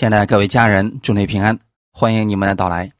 [0.00, 1.58] 亲爱的各位家人，祝你平安，
[1.92, 2.90] 欢迎你们的到来。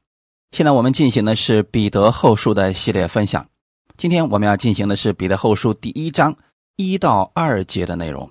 [0.52, 3.48] 现在我们进行的是彼得后书的系列分享。
[3.96, 6.36] 今天我们要进行的是彼得后书第一章
[6.76, 8.30] 一到二节的内容。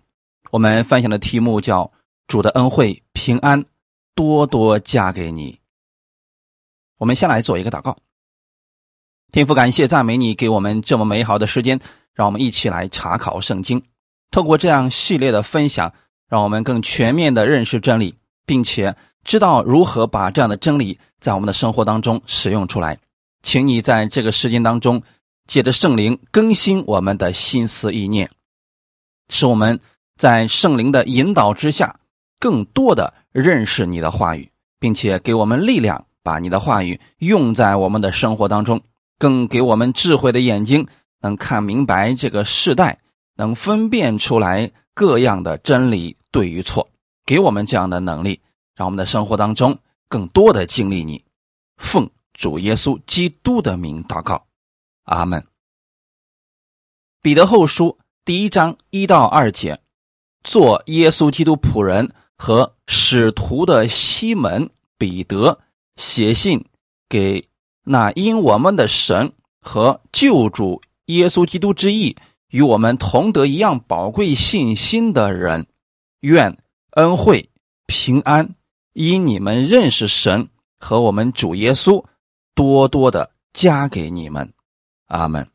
[0.52, 1.92] 我们分享的题目叫
[2.30, 3.66] “主的恩惠平安
[4.14, 5.58] 多多加给你”。
[7.00, 7.98] 我们先来做一个祷告。
[9.32, 11.80] 天父，感谢赞美你给我们这么美好的时间，
[12.14, 13.82] 让我们一起来查考圣经。
[14.30, 15.92] 透过这样系列的分享，
[16.28, 18.19] 让我们更全面的认识真理。
[18.50, 22.98] 并且知道如何把这样的真理在我们的生活当中使用出来，
[23.44, 25.04] 请你在这个时间当中，
[25.46, 28.32] 借着圣灵更新我们的心思意念，
[29.30, 29.80] 使我们
[30.18, 32.00] 在圣灵的引导之下，
[32.40, 38.82] 更多的认识你的话语，并且给我们力量，把你的话语用在我们的生活当中，
[39.20, 40.88] 更给我们智慧的眼睛，
[41.22, 42.98] 能看明白这个世代，
[43.36, 46.90] 能分辨出来各样的真理对与错。
[47.30, 48.42] 给我们这样的能力，
[48.74, 51.24] 让我们的生活当中更多的经历你。
[51.78, 54.48] 奉主耶稣基督的名祷告，
[55.04, 55.46] 阿门。
[57.22, 59.80] 彼得后书第一章一到二节，
[60.44, 65.60] 做耶稣基督仆人和使徒的西门彼得
[65.98, 66.66] 写信
[67.08, 67.48] 给
[67.84, 72.18] 那因我们的神和救主耶稣基督之意
[72.48, 75.68] 与我们同得一样宝贵信心的人，
[76.22, 76.58] 愿。
[76.92, 77.50] 恩惠
[77.86, 78.56] 平安，
[78.94, 82.04] 因你们认识神和我们主耶稣，
[82.56, 84.52] 多多的加给你们。
[85.06, 85.48] 阿门。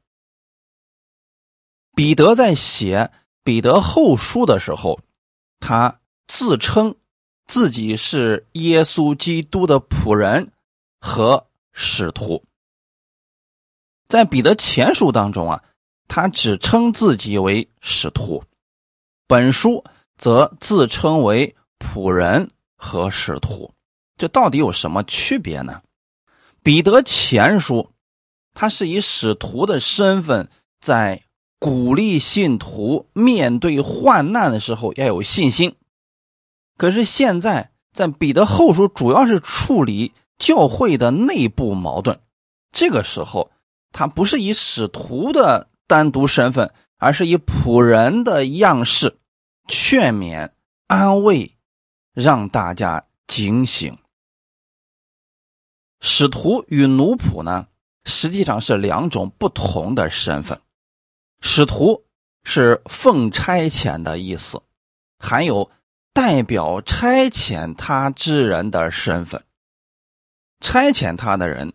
[1.95, 3.11] 彼得在写
[3.43, 5.01] 彼得后书的时候，
[5.59, 6.95] 他自称
[7.47, 10.53] 自己是耶稣基督的仆人
[11.01, 12.45] 和使徒。
[14.07, 15.65] 在彼得前书当中啊，
[16.07, 18.43] 他只称自己为使徒。
[19.27, 19.85] 本书。
[20.19, 23.73] 则自称为仆人和使徒，
[24.17, 25.83] 这到底有什么区别呢？
[26.63, 27.91] 彼得前书，
[28.55, 30.49] 他是以使徒的身份，
[30.81, 31.23] 在
[31.59, 35.75] 鼓励信徒面对患难的时候要有信心。
[36.77, 42.21] 可是现在，在彼得后书，主要是处理教会的内部矛盾。
[42.73, 43.51] 这个时候，
[43.93, 49.19] 他不是以使徒的单独身份，而是以仆人的样式。
[49.67, 50.51] 劝勉、
[50.87, 51.57] 安慰，
[52.13, 53.97] 让大家警醒。
[56.01, 57.69] 使徒与奴仆呢，
[58.05, 60.61] 实际上是两种不同的身份。
[61.41, 62.05] 使徒
[62.45, 64.63] 是奉差遣的意思，
[65.19, 65.71] 含有
[66.13, 69.43] 代表差遣他之人的身份。
[70.61, 71.73] 差遣他的人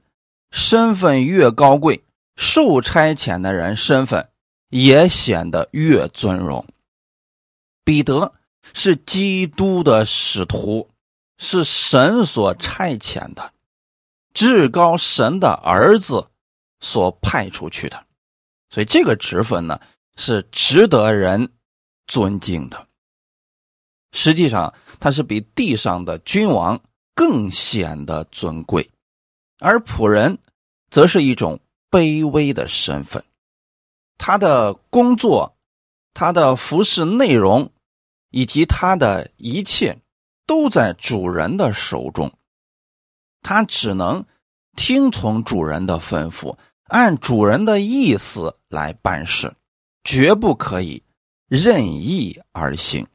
[0.52, 2.04] 身份越高贵，
[2.36, 4.30] 受差遣的人身份
[4.70, 6.66] 也显得越尊荣。
[7.84, 8.34] 彼得
[8.74, 10.90] 是基督的使徒，
[11.38, 13.54] 是神所差遣的，
[14.34, 16.30] 至高神的儿子
[16.80, 18.06] 所派出去的，
[18.70, 19.80] 所以这个职分呢
[20.16, 21.52] 是值得人
[22.08, 22.88] 尊敬的。
[24.12, 26.82] 实际上，他是比地上的君王
[27.14, 28.90] 更显得尊贵，
[29.60, 30.38] 而仆人
[30.90, 31.60] 则是一种
[31.92, 33.24] 卑微的身份。
[34.18, 35.56] 他的工作，
[36.14, 37.72] 他的服饰内容。
[38.32, 39.98] 以及他的一切
[40.46, 42.32] 都在主人的手中，
[43.42, 44.24] 他只能
[44.76, 49.56] 听从主人的吩咐，按主人的意思来办事，
[50.04, 51.02] 绝不可以
[51.48, 53.08] 任意而行。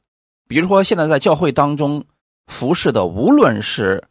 [0.48, 2.04] 比如说，现在在教会当中
[2.48, 4.08] 服侍的，无论是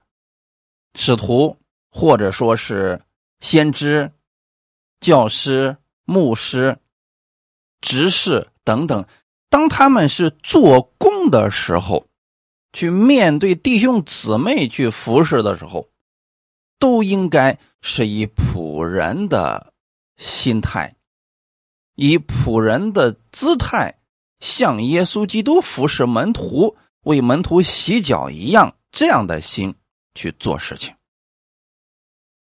[0.95, 1.57] 使徒，
[1.91, 3.01] 或者说是
[3.41, 4.09] 先知、
[5.01, 6.77] 教师、牧师、
[7.81, 9.05] 执事等等。
[9.49, 12.07] 当他们是做工的时候，
[12.71, 15.89] 去面对弟兄姊妹去服侍的时候，
[16.79, 19.73] 都应该是以仆人的
[20.17, 20.95] 心态，
[21.95, 23.99] 以仆人的姿态，
[24.39, 29.75] 像耶稣基督服侍门徒、为门徒洗脚一样，这样的心
[30.15, 30.95] 去做事情。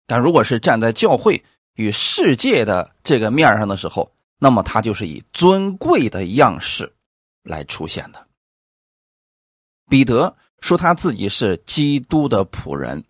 [0.08, 1.44] 但如果是站在教会
[1.76, 6.92] 与世界的这个面上的时候，那么他就是以尊贵的样式。
[7.44, 8.28] 来出现的。
[9.90, 13.04] 彼得说他自己是基督的仆人，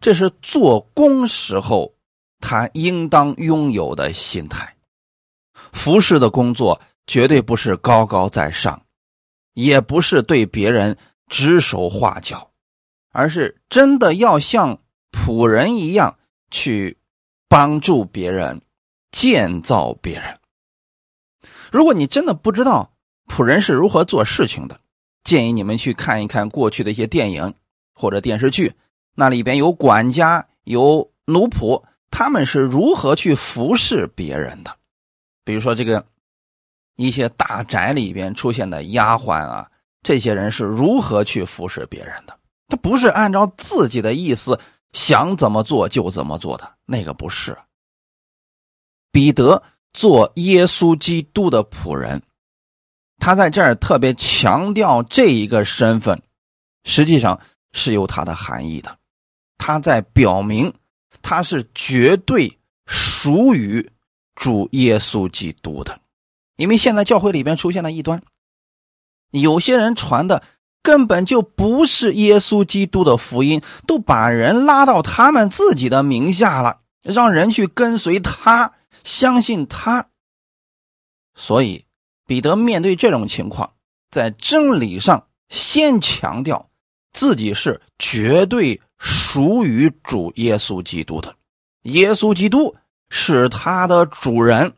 [0.00, 1.94] 这是做工时候
[2.40, 4.76] 他应当拥有的心态。
[5.72, 8.84] 服侍的工作绝对不是高高在上，
[9.54, 10.98] 也不是对别人
[11.28, 12.50] 指手画脚，
[13.12, 14.82] 而是真的要像
[15.12, 16.18] 仆人一样
[16.50, 16.98] 去
[17.48, 18.60] 帮助别人、
[19.12, 20.37] 建造别人。
[21.70, 22.92] 如果你真的不知道，
[23.26, 24.80] 仆人是如何做事情的？
[25.24, 27.54] 建议你们去看一看过去的一些电影，
[27.94, 28.72] 或者电视剧，
[29.14, 34.74] 那里边有管家、有奴仆，他们是如何去服侍别人的？
[35.44, 36.06] 比如说这个
[36.96, 39.70] 一些大宅里边出现的丫鬟啊，
[40.02, 42.38] 这些人是如何去服侍别人的？
[42.68, 44.58] 他不是按照自己的意思
[44.92, 47.56] 想怎么做就怎么做的，那个不是。
[49.10, 49.62] 彼得
[49.98, 52.22] 做耶稣基督的仆人，
[53.18, 56.22] 他在这儿特别强调这一个身份，
[56.84, 57.40] 实际上
[57.72, 58.96] 是有它的含义的。
[59.56, 60.72] 他在表明
[61.20, 63.90] 他是绝对属于
[64.36, 65.98] 主耶稣基督的，
[66.54, 68.22] 因为现在教会里边出现了异端，
[69.32, 70.44] 有些人传的
[70.80, 78.74] 根本就不是耶稣基督的福音，都把人拉到他们自己的名下了，让人去跟随他。
[79.04, 80.10] 相信他，
[81.34, 81.84] 所以
[82.26, 83.74] 彼得面对这种情况，
[84.10, 86.70] 在真理上先强调
[87.12, 91.34] 自己是绝对属于主耶稣基督的，
[91.82, 92.76] 耶稣基督
[93.08, 94.74] 是他的主人。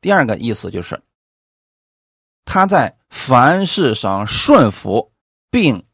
[0.00, 1.02] 第二个意思就是
[2.44, 5.12] 他在凡事上顺服
[5.50, 5.84] 并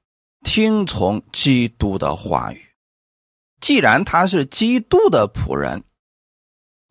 [0.42, 2.66] 听从基督的话语。
[3.60, 5.84] 既然他是基督的仆人。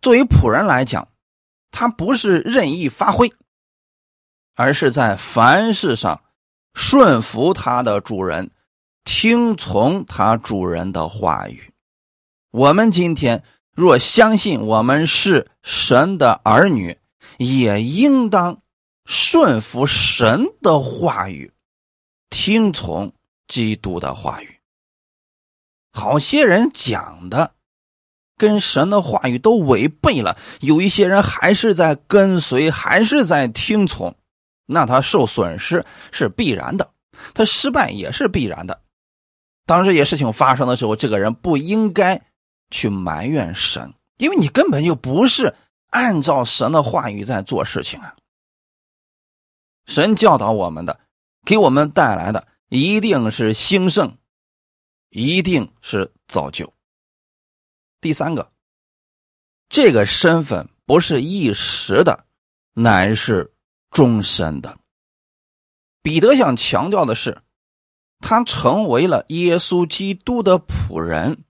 [0.02, 1.10] 作为仆人来讲，
[1.72, 3.34] 他不是任意发挥，
[4.56, 6.24] 而是在凡事上
[6.74, 8.50] 顺服他的主人，
[9.04, 11.74] 听从他主人的话语。
[12.52, 16.98] 我们今天若相信我们是神的儿女，
[17.38, 18.62] 也应当
[19.06, 21.52] 顺服神的话语，
[22.30, 23.14] 听从
[23.48, 24.60] 基督的话语。
[25.92, 27.54] 好些人讲的。
[28.40, 34.16] 跟神的话语都违背了，有一些人还是在跟随，还是在听从，
[34.66, 36.90] 那他受损失是必然的，
[37.34, 38.82] 他失败也是必然的。
[39.66, 42.22] 当这些事情发生的时候，这个人不应该
[42.72, 45.54] 去埋怨神，因为你根本就不是
[45.90, 48.16] 按照神的话语在做事情啊。
[49.86, 51.00] 神教导我们的，
[51.46, 54.18] 给我们带来的一定是兴盛，
[55.10, 56.74] 一定是造就。
[58.02, 58.52] 第三个，
[59.68, 62.26] 这个身份不是一时的，
[62.74, 63.54] 乃是
[63.92, 64.80] 终身的。
[66.02, 67.42] 彼得想强调的是，
[68.20, 71.44] 他成为了耶稣基督的仆人，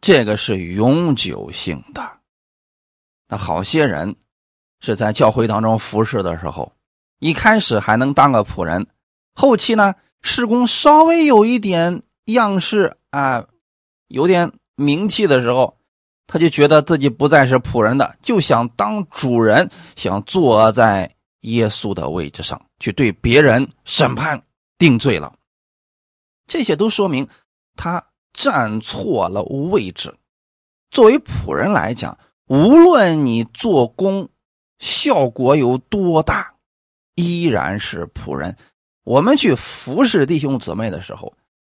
[0.00, 2.18] 这个是永久性的。
[3.28, 4.16] 那好些人
[4.80, 6.72] 是在教会当中服侍的时候，
[7.20, 8.88] 一开始还能当个仆人，
[9.32, 13.46] 后期呢，施工稍微有一点样式啊，
[14.08, 14.52] 有点。
[14.78, 15.76] 名气的时候，
[16.28, 24.40] 他就觉得自己不再是仆人的，就想当主人，想坐在耶稣的位置上去对别人审判
[24.78, 25.34] 定罪了。
[26.46, 27.28] 这些都说明
[27.74, 30.14] 他站错了位置。
[30.90, 32.16] 作为仆人来讲，
[32.46, 34.28] 无论你做工
[34.78, 36.54] 效果有多大，
[37.16, 38.56] 依然是仆人。
[39.02, 41.34] 我们去服侍弟兄姊妹的时候，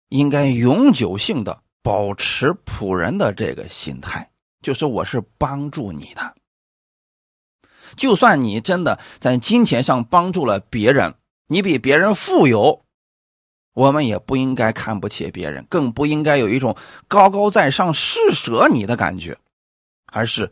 [0.09, 1.63] 应该永久性的。
[1.83, 4.29] 保持仆人的这个心态，
[4.61, 6.35] 就是我是帮助你的。
[7.97, 11.15] 就算你真的在金钱上帮助了别人，
[11.47, 12.85] 你比别人富有，
[13.73, 19.37] 我们也不应该看不起别人，更不应该有一种高高在上施舍你的感觉，
[20.05, 20.51] 而是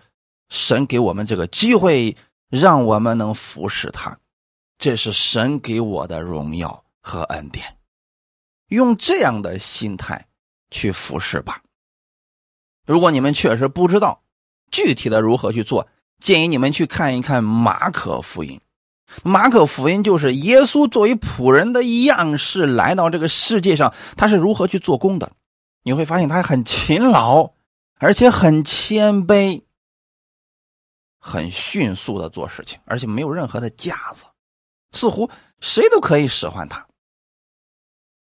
[0.50, 2.18] 神给我们这个机会，
[2.50, 4.18] 让我们能服侍他，
[4.78, 7.78] 这是神给我的荣耀和恩典。
[8.68, 10.26] 用这样的心态。
[10.72, 11.62] 去服侍吧。
[12.86, 14.24] 如果你们确实不知道
[14.72, 15.88] 具体的如何去做，
[16.20, 18.60] 建议你们去看一看马可福音。
[19.24, 25.32] 马可福音就是耶稣作为仆人的样式来到这个世界上，他是如何去做工的。
[25.84, 27.54] 你会发现他很勤劳，
[27.96, 29.64] 而且很谦卑，
[31.20, 34.26] 很迅速的做事情，而且没有任何的架子，
[34.92, 36.88] 似乎谁都可以使唤他。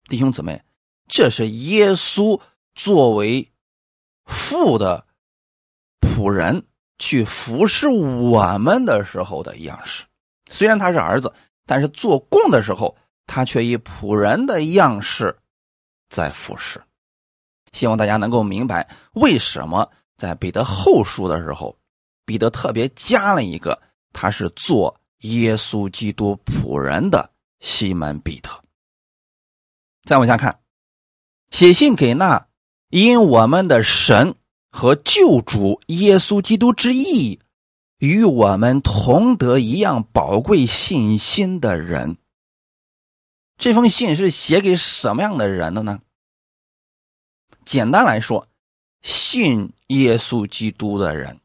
[0.08, 0.65] 弟兄姊妹。
[1.08, 2.40] 这是耶稣
[2.74, 3.52] 作为
[4.24, 5.06] 父的
[6.00, 6.66] 仆人
[6.98, 10.04] 去服侍我们的时候的样式。
[10.50, 11.32] 虽然他是儿子，
[11.64, 12.96] 但是做工的时候，
[13.26, 15.38] 他却以仆人的样式
[16.08, 16.82] 在服侍。
[17.72, 21.76] 希望大家能够明白，为什么在彼得后书的时候，
[22.24, 23.80] 彼得特别加了一个，
[24.12, 28.50] 他是做耶稣基督仆人的西门彼得。
[30.04, 30.58] 再往下看。
[31.50, 32.48] 写信给那
[32.90, 34.34] 因我们的神
[34.70, 37.40] 和救主耶稣基督之意
[37.98, 42.18] 与我们同得一样宝贵信心的人。
[43.56, 46.00] 这封信是写给什么样的人的呢？
[47.64, 48.48] 简单来说，
[49.00, 51.40] 信耶稣基督的人，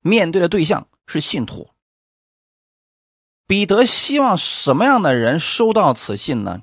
[0.00, 1.70] 面对的对象是信徒。
[3.46, 6.62] 彼得希望什么样的人收到此信呢？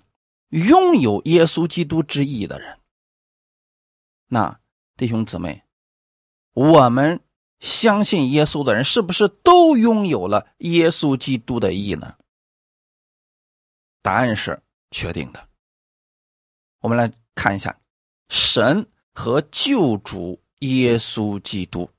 [0.49, 2.79] 拥有耶稣基督之意的人。
[4.27, 4.59] 那
[4.95, 5.63] 弟兄姊妹，
[6.53, 7.21] 我们
[7.59, 12.15] 相信耶稣的人，是不是都拥有了耶稣基督的意呢？
[14.01, 14.61] 答案是
[14.91, 15.47] 确定的。
[16.79, 17.79] 我们来看一下。
[18.29, 21.89] 神和救主耶稣基督，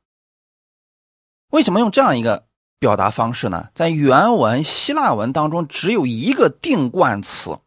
[1.49, 2.47] 为什么用这样一个
[2.79, 3.71] 表达方式呢？
[3.75, 7.59] 在原文希腊文当中，只有一个定冠词，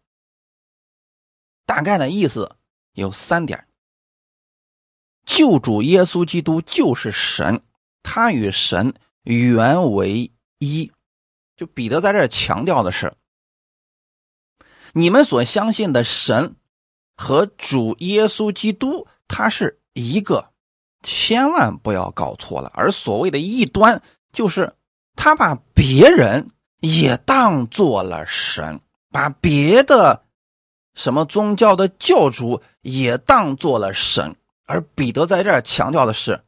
[1.71, 2.57] 大概的意思
[2.91, 3.65] 有三点：
[5.25, 7.61] 救主耶稣基督就是神，
[8.03, 10.91] 他与神原为一。
[11.55, 13.13] 就彼得在这强调的是，
[14.91, 16.55] 你们所相信的神。
[17.15, 20.49] 和主耶稣基督，他是一个，
[21.03, 22.71] 千万不要搞错了。
[22.73, 24.01] 而所谓的异端，
[24.33, 24.75] 就是
[25.15, 26.49] 他把别人
[26.79, 30.25] 也当做了神，把别的
[30.93, 34.36] 什么宗教的教主也当做了神。
[34.65, 36.43] 而彼得在这儿强调的是，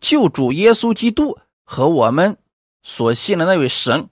[0.00, 2.36] 救主耶稣基督和我们
[2.82, 4.08] 所信的那位神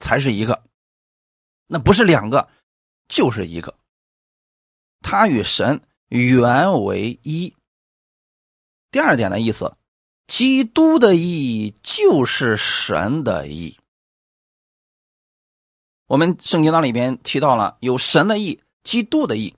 [0.00, 0.64] 才是一个，
[1.66, 2.48] 那不是两个，
[3.08, 3.76] 就是一个。
[5.00, 7.54] 他与神原为一。
[8.90, 9.76] 第二点的意思，
[10.26, 13.78] 基督的意义就是神的义。
[16.06, 19.54] 我们圣经当里边提到了有神的义、基督的义，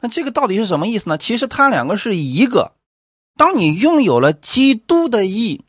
[0.00, 1.18] 那这个到底是什么意思呢？
[1.18, 2.74] 其实它两个是一个。
[3.36, 5.64] 当你拥有了基督的义，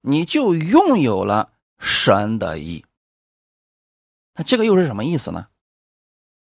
[0.00, 2.84] 你就拥有了神的义。
[4.34, 5.46] 那这个又是什么意思呢？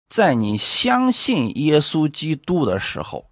[0.07, 3.31] 在你相信耶稣基督的时候，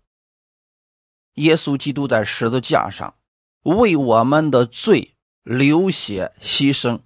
[1.35, 3.15] 耶稣基督在十字架上
[3.63, 6.99] 为我们的罪流血牺牲，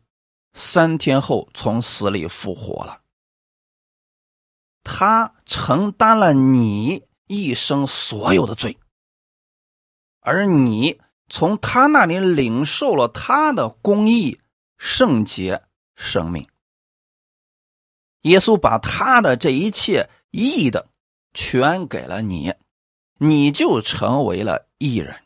[0.53, 3.01] 三天后从死里复活了。
[4.85, 8.77] 他承担了你一生所有的罪，
[10.21, 14.39] 而你从他那里领受了他的公义、
[14.77, 15.63] 圣洁、
[15.95, 16.47] 生命。
[18.21, 20.87] 耶稣把他的这一切义的
[21.33, 22.53] 全给了你，
[23.17, 25.23] 你就成为了义人。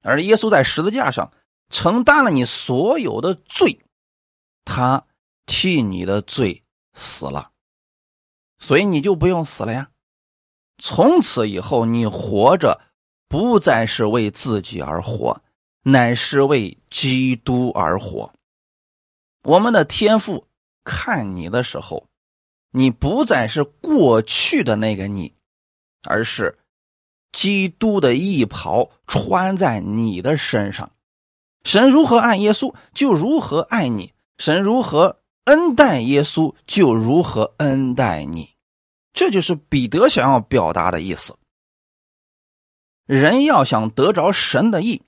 [0.00, 1.32] 而耶稣在十字架上
[1.68, 3.78] 承担了你所有的罪，
[4.64, 5.06] 他
[5.44, 6.64] 替你的罪
[6.94, 7.51] 死了，
[8.62, 9.90] 所以你就不用死了呀。
[10.78, 12.80] 从此以后，你活着
[13.28, 15.42] 不再是为自己而活，
[15.82, 18.32] 乃是为基督而活。
[19.42, 20.46] 我们的天父
[20.82, 22.08] 看你的时候。
[22.74, 25.34] 你不再是过去的那个你，
[26.04, 26.58] 而是
[27.30, 30.90] 基督的衣袍穿在你的身上。
[31.64, 38.51] 神如何爱耶稣，就如何爱你；神如何恩待耶稣，就如何恩待你。
[39.12, 41.36] 这就是彼得想要表达的意思。
[43.04, 45.02] 人要想得着神的意，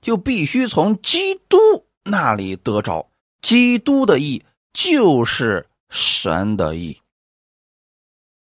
[0.00, 1.56] 就必须从基督
[2.02, 3.10] 那里得着。
[3.42, 7.00] 基督的意就是神的意。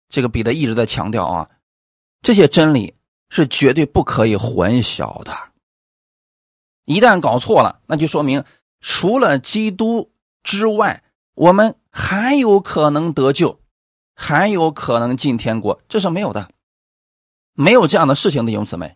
[0.10, 1.50] 这个彼得一直在强调啊，
[2.22, 2.96] 这些真理
[3.30, 5.36] 是绝对不可以混淆的。
[6.86, 8.44] 一旦搞错了，那就说明
[8.80, 10.12] 除了基督
[10.44, 13.60] 之外，我们还有可能得救，
[14.16, 16.50] 还有可能进天国，这是没有的，
[17.54, 18.96] 没有这样的事情的，弟兄姊妹。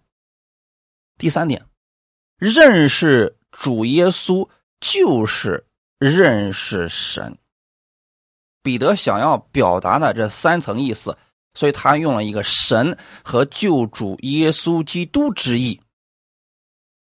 [1.18, 1.66] 第三点，
[2.38, 4.48] 认识主耶稣
[4.80, 5.66] 就是
[5.98, 7.38] 认识神。
[8.62, 11.18] 彼得想要表达的这三层意思，
[11.54, 15.82] 所以他用了一个神和救主耶稣基督之意，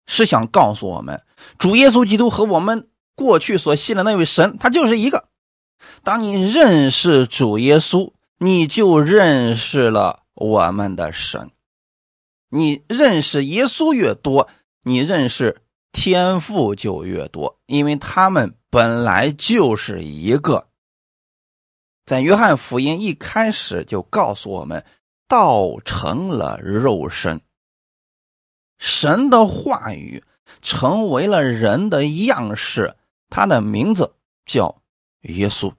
[0.06, 1.22] 是想告诉我们，
[1.58, 5.29] 主耶稣基督和我们过去所信的那位神，他就是一个。
[6.02, 11.50] 当你认识主耶稣，你就认识了我们的神。
[12.48, 14.48] 你认识耶稣越多，
[14.82, 15.60] 你认识
[15.92, 20.68] 天赋就越多，因为他们本来就是一个。
[22.06, 24.84] 在约翰福音一开始就告诉我们，
[25.28, 27.40] 道成了肉身，
[28.78, 30.24] 神的话语
[30.62, 32.96] 成为了人的样式，
[33.28, 34.14] 他的名字
[34.44, 34.82] 叫
[35.20, 35.72] 耶稣。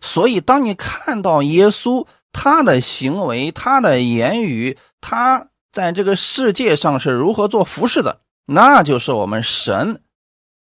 [0.00, 10.02] 所以，当你看到耶稣他的行为、他的言语，他在这个世界上是如何做服饰的，那就是我们神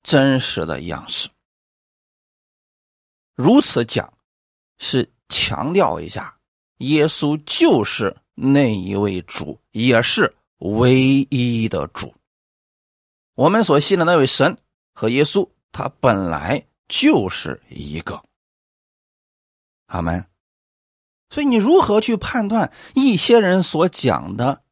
[0.04, 1.30] 真实的样式。
[3.36, 4.14] 如此讲。
[4.84, 6.36] 是强调一下，
[6.80, 11.00] 耶稣就是那一位主，也是唯
[11.30, 12.12] 一的主。
[13.36, 14.58] 我们所信的那位神
[14.92, 18.20] 和耶稣，他本来就是一个。
[19.92, 20.26] 阿门。
[21.30, 24.64] 所以你如何去判断一些人所讲的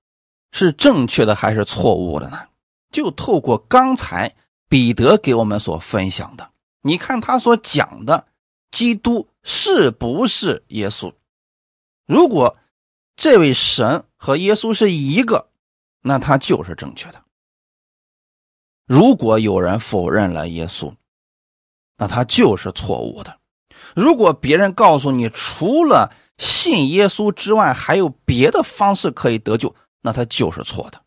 [0.51, 2.47] 是正确的还是错误的呢？
[2.91, 4.35] 就透过刚才
[4.67, 8.27] 彼得给我们所分享的，你看他所讲的
[8.71, 11.13] 基督是不是耶稣？
[12.05, 12.57] 如果
[13.15, 15.49] 这位神和耶稣是一个，
[16.01, 17.23] 那他就是正确的。
[18.85, 20.95] 如果有人否认了耶稣，
[21.95, 23.38] 那他就是错误的。
[23.99, 31.01] 如果别人告诉你除了信耶稣之外还有别的方式可以得救，那他就是错的。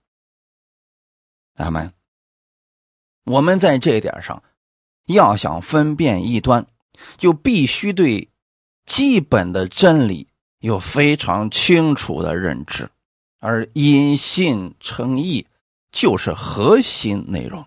[1.55, 1.93] 阿门。
[3.25, 4.43] 我们在这一点上
[5.07, 6.67] 要想分辨异端，
[7.17, 8.29] 就必须对
[8.85, 12.91] 基本的真理有非常清楚的认知，
[13.39, 15.47] 而因信称义
[15.93, 17.65] 就是核心内容。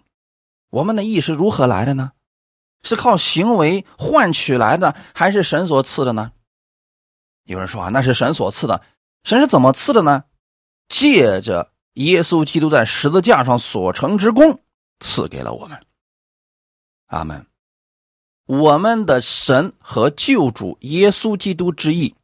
[0.69, 2.11] 我们的义是如何来的呢？
[2.85, 6.31] 是靠行为换取来的，还是神所赐的呢？
[7.43, 8.81] 有人说啊，那是神所赐的。
[9.23, 10.23] 神是怎么赐的呢？
[10.87, 14.61] 借着耶稣基督在十字架上所成之功，
[14.99, 15.81] 赐给了我们。
[17.07, 17.47] 阿门。
[18.45, 22.15] 我们的神和救主耶稣基督之意，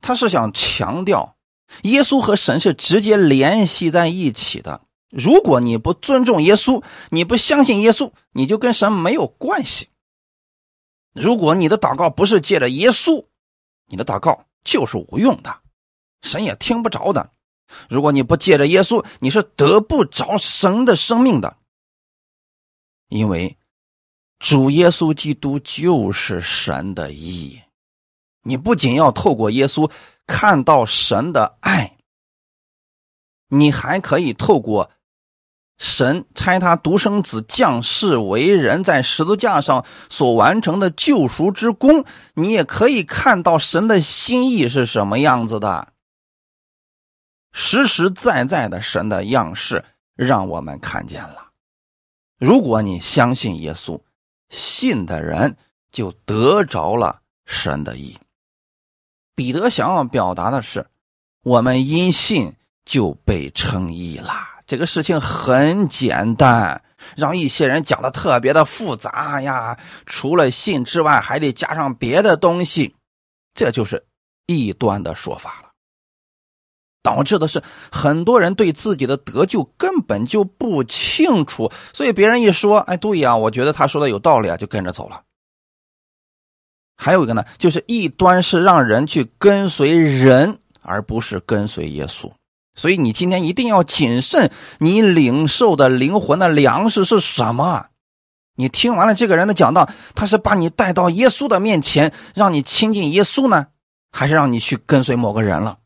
[0.00, 1.36] 他是想强调，
[1.82, 4.80] 耶稣和神是直接联系在一起的。
[5.10, 9.88] 如果你不尊重耶稣，你不相信耶稣，你就跟神没有关系。
[11.12, 13.24] 如果你的祷告不是借着耶稣，
[13.86, 15.60] 你的祷告就是无用的，
[16.22, 17.30] 神也听不着的。
[17.88, 21.56] 如果你不借着耶稣，你是得不着神的生命的，
[23.08, 23.56] 因为
[24.40, 27.62] 主耶稣基督就是神的意。
[28.42, 29.90] 你不仅要透过耶稣
[30.26, 31.96] 看到神的爱，
[33.48, 34.90] 你还可以透过。
[35.78, 45.92] 神差他独生子降世为人，在十字架上所完成的救赎之功，你也可以看到神的心意是什么样子的。
[47.52, 49.84] 实实在在的神的样式，
[50.14, 51.50] 让我们看见了。
[52.38, 54.00] 如果你相信耶稣，
[54.48, 55.56] 信的人
[55.90, 58.18] 就得着了神的意。
[59.34, 60.86] 彼得想要表达的是，
[61.42, 64.55] 我们因信就被称义了。
[64.66, 66.82] 这个事情很简单，
[67.16, 69.78] 让一些人讲的特别的复杂呀。
[70.06, 72.94] 除了信之外，还得加上别的东西，
[73.54, 74.04] 这就是
[74.46, 75.70] 异端的说法了。
[77.02, 85.22] 导致的是很多人对自己的得救根本就不清楚，所以别人一说，哎，对呀，我觉得他说的有道理啊，就跟着走了。
[86.96, 92.28] 还有一个呢，就是异端是让人去跟随人，而不是跟随耶稣。
[92.76, 97.86] 所以你今天一定要谨慎，你领受的灵魂的粮食是什么？
[98.54, 103.66] 你听完了这个人的讲道，他是把你带到耶稣的面前，让你亲近耶稣呢，
[104.12, 105.78] 还是让你去跟随某个人了？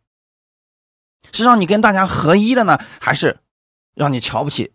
[1.33, 3.39] 是让你跟大家合一的呢，还是
[3.95, 4.73] 让你瞧不起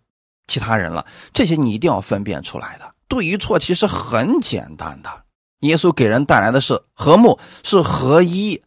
[0.47, 1.06] 其他人了？
[1.34, 2.93] 这些你一定要分辨出来的。
[3.08, 5.23] 对与错其实很简单的，
[5.60, 8.62] 耶稣给人带来的是和睦，是合一，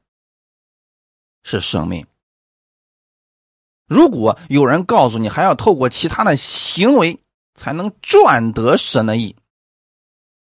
[1.43, 2.07] 是生命。
[3.89, 7.19] 如果有人告诉你还要透过其他的行为
[7.55, 9.35] 才能赚得神的意，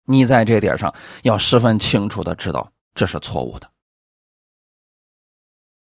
[0.04, 3.70] 你在这点上要十分清楚的知道这是错误的。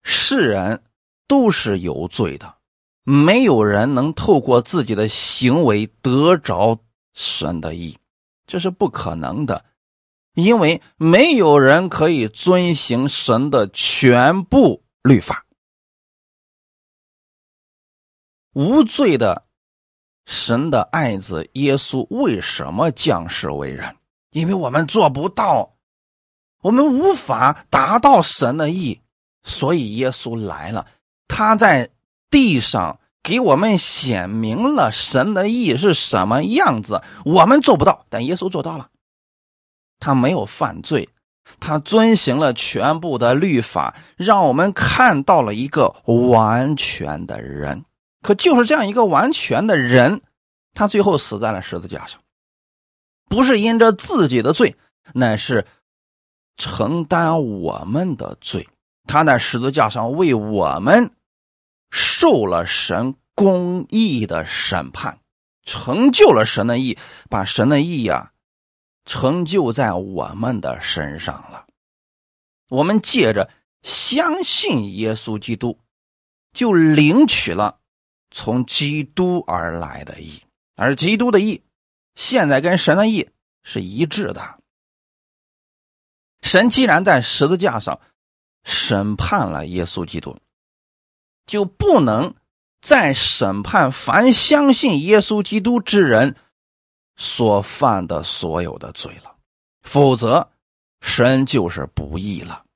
[0.03, 0.83] 世人
[1.27, 2.57] 都是有罪的，
[3.03, 6.79] 没有人能透过自己的行为得着
[7.14, 7.97] 神的意，
[8.47, 9.64] 这是不可能的，
[10.35, 15.45] 因为没有人可以遵行神的全部律法。
[18.57, 19.45] 无罪的
[20.25, 23.97] 神的爱子耶稣为什么降世为人？
[24.31, 25.75] 因为我们做不到，
[26.62, 29.03] 我们无法达到神的意，
[29.45, 30.87] 所以耶稣来了。
[31.29, 31.90] 他在
[32.31, 37.03] 地上给我们显明了神的意是什么样子。
[37.27, 38.88] 我们做不到，但耶稣做到了。
[40.01, 41.11] 他没有犯罪，
[41.61, 47.85] 他遵行了全部的律法，让我们看到了一个完全的人。
[48.26, 50.20] 可就是这样一个完全的人，
[50.74, 52.20] 他最后死在了十字架上，
[53.26, 54.74] 不是因着自己的罪，
[55.14, 55.64] 乃是
[56.56, 58.68] 承担我们的罪。
[59.06, 61.12] 他在十字架上为我们
[61.92, 65.20] 受了神公义的审判，
[65.62, 66.98] 成就了神的义，
[67.30, 68.32] 把神的义呀
[69.04, 71.66] 成就在我们的身上了。
[72.68, 73.48] 我们借着
[73.82, 75.78] 相信耶稣基督，
[76.52, 77.78] 就领取了
[78.37, 80.42] 从基督而来的义，
[80.75, 81.62] 而基督的义
[82.14, 83.31] 现在跟神的义
[83.62, 84.59] 是一致的。
[86.42, 87.99] 神既然在十字架上
[88.62, 90.38] 审判了耶稣基督，
[91.46, 92.35] 就不能
[92.83, 96.37] 再审判凡相信耶稣基督之人
[97.16, 99.35] 所犯的所有的罪了，
[99.81, 100.51] 否则
[101.01, 102.66] 神就是不义了。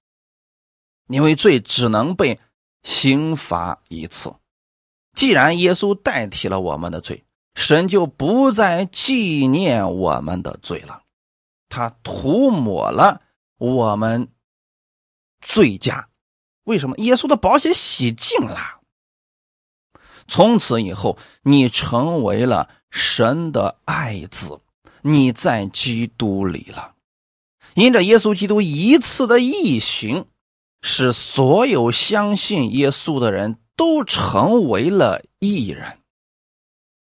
[1.08, 2.40] 因为罪只能被
[2.82, 4.34] 刑罚一次，
[5.14, 11.02] 既然耶稣代替了我们的罪，神就不再纪念我们的罪了，
[11.68, 13.22] 他涂抹了。
[13.58, 14.28] 我们
[15.42, 16.08] 罪加，
[16.64, 18.80] 为什么耶稣的宝血洗净了？
[20.26, 24.60] 从此以后，你成为了神的爱子，
[25.02, 26.94] 你在基督里了。
[27.74, 30.24] 因着耶稣基督一次的义行，
[30.80, 36.00] 使所有相信耶稣的人都成为了艺人。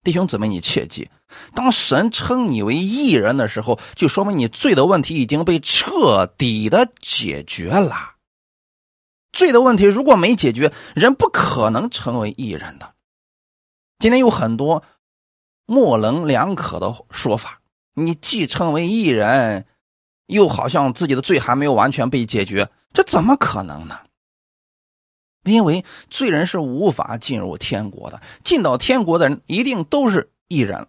[0.03, 1.07] 弟兄姊妹，你切记。
[1.53, 8.15] 当神称你为艺人的时候，就说明你罪的问题已经被彻底的解决了。
[9.31, 12.95] 罪的问题如果没解决，人不可能成为艺人的。
[13.99, 14.83] 今天有很多
[15.67, 17.61] 模棱两可的说法，
[17.93, 19.67] 你既称为艺人，
[20.25, 23.99] 又好像自己的罪还没有完全被解决，这怎么可能呢？
[25.43, 30.87] 因为罪人是无法进入天国的，进到天国的人一定都是义人。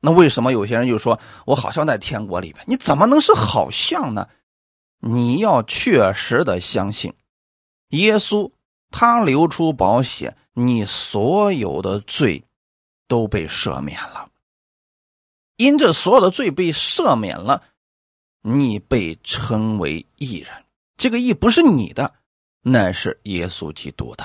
[0.00, 2.64] 那为什么有些人就说我好像在天国里边？
[2.66, 4.28] 你怎么能是好像呢？
[5.00, 7.14] 你要确实的相信，
[7.88, 8.50] 耶稣
[8.90, 12.44] 他流出宝血，你所有的罪
[13.08, 14.28] 都被赦免了。
[15.56, 17.62] 因这所有的罪被赦免了，
[18.40, 20.64] 你被称为义人。
[20.96, 22.14] 这个义不是你的，
[22.62, 24.24] 那是耶稣基督的。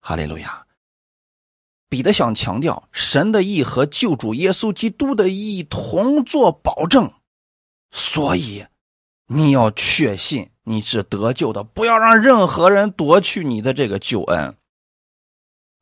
[0.00, 0.66] 哈利路亚。
[1.88, 7.12] 彼得想强调，神的意和救主耶稣基督的意同作保证，
[7.90, 8.66] 所以
[9.26, 14.56] 你要确信你是得救的，不要让任何人夺去你的这个救恩。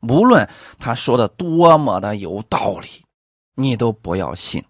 [0.00, 3.04] 无论他说的多么的有道理，
[3.54, 4.64] 你都不要信。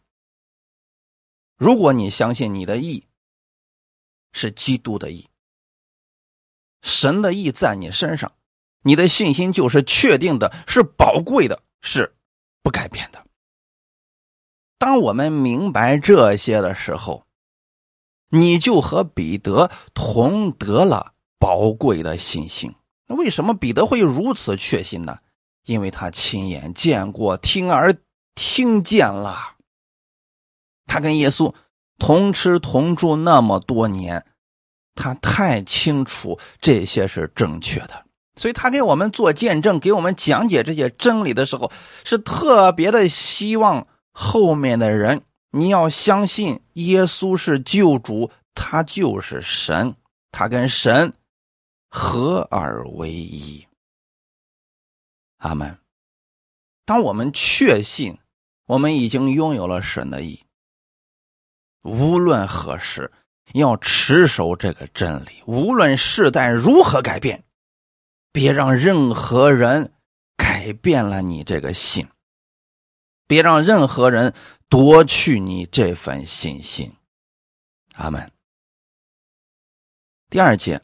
[1.57, 3.07] 如果你相信你的意
[4.33, 5.30] 是基督的意，
[6.83, 8.33] 神的意在你身上。
[8.83, 12.15] 你的信心就是确定的，是宝贵的，是
[12.63, 13.25] 不改变的。
[14.79, 17.27] 当我们明白这些的时候，
[18.31, 22.75] 你就和彼得同得了宝贵的信心。
[23.07, 25.19] 那为什么彼得会如此确信呢？
[25.67, 27.95] 因为他亲眼见过，听而
[28.35, 29.57] 听见了。
[30.87, 31.55] 他跟耶稣
[31.99, 34.25] 同吃同住那么多年，
[35.01, 38.05] 他太清楚这些是正确的。
[38.37, 41.73] 所以他给我们做见证，给我们讲解这些真理的时候，
[42.05, 49.95] 是特别的希望后面的人你要相信耶稣是救主，他就是神，
[50.31, 51.15] 他跟神
[51.89, 53.67] 合而为一。
[55.39, 55.79] 阿门。
[56.85, 58.19] 当我们确信
[58.67, 60.45] 我们已经拥有了神的意，
[61.83, 63.11] 无论何时
[63.55, 67.45] 要持守这个真理，无论世代如何改变。
[68.33, 69.93] 别让任何人
[70.37, 72.07] 改变了你这个信，
[73.27, 74.35] 别让任何人
[74.69, 76.95] 夺去你这份信心。
[77.95, 78.31] 阿门。
[80.29, 80.83] 第二节，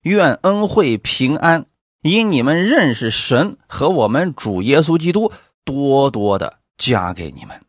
[0.00, 1.66] 愿恩惠平安
[2.00, 5.30] 因你们认识神和我们主耶稣基督
[5.64, 7.62] 多多的加给你们。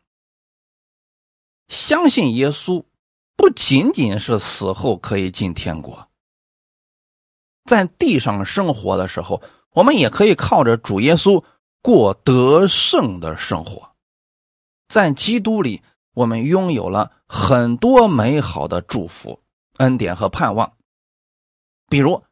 [1.68, 2.86] 相信耶稣，
[3.40, 6.06] 不仅仅是死后可以进天国。
[7.64, 11.42] 在地上生活的时候，我们也可以靠着主耶稣
[11.80, 13.92] 过得胜的生活。
[14.90, 15.80] 在基督里，
[16.12, 19.40] 我们拥有了很多美好的祝福、
[19.78, 20.74] 恩典和盼望，
[21.88, 22.22] 比如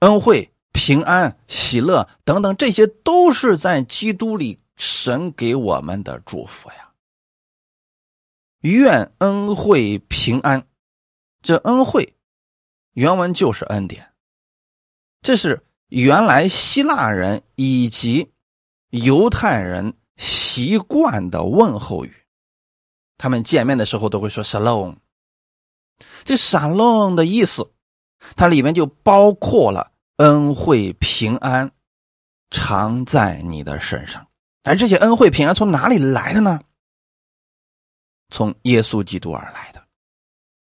[0.00, 6.89] 恩惠、平安、喜乐等等，这些都是在基督里神给我们的祝福呀。
[8.60, 10.66] 愿恩惠平安，
[11.42, 12.14] 这恩惠
[12.92, 14.12] 原文就是恩典。
[15.22, 18.32] 这是原来希腊人以及
[18.90, 22.14] 犹太人习惯的问候语，
[23.16, 24.96] 他们见面的时候都会说 “shalom”。
[26.24, 27.72] 这 “shalom” 的意思，
[28.36, 31.70] 它里面就包括了恩惠平安
[32.50, 34.26] 常在你的身上。
[34.62, 36.60] 而这些恩惠平安从哪里来的呢？
[38.30, 39.84] 从耶稣基督而来的。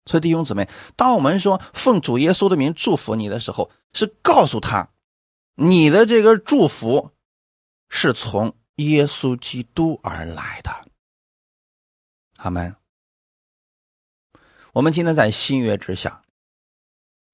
[0.04, 4.90] 所以弟兄姊妹，当我们说奉主耶稣的名祝福你的时候，是告诉他，
[5.54, 7.10] 你的这个祝福
[7.88, 10.70] 是从耶稣基督而来的。
[12.36, 12.76] 阿门。
[14.72, 16.22] 我们今天在新约之下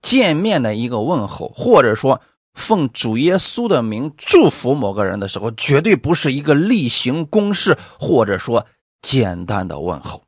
[0.00, 2.22] 见面的一个问候，或者说
[2.54, 8.66] 奉主耶稣的名祝福某个人的时候，绝对不是一个例行公事，或者说
[9.02, 10.24] 简单的问候，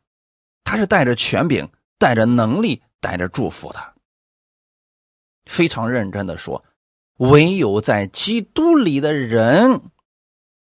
[0.65, 1.67] 他是带着权柄、
[1.99, 3.95] 带着能力、带着祝福的。
[5.47, 6.63] 非常认真的说，
[7.17, 9.81] 唯有在基督里的人，